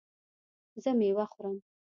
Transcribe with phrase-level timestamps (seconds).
[0.83, 1.57] زه میوه خورم